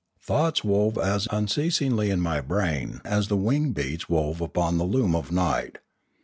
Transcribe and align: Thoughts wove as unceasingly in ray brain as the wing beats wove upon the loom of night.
Thoughts 0.19 0.63
wove 0.63 0.97
as 0.97 1.27
unceasingly 1.29 2.09
in 2.09 2.23
ray 2.23 2.39
brain 2.39 3.01
as 3.05 3.27
the 3.27 3.37
wing 3.37 3.69
beats 3.71 4.09
wove 4.09 4.41
upon 4.41 4.79
the 4.79 4.83
loom 4.83 5.13
of 5.15 5.31
night. 5.31 5.77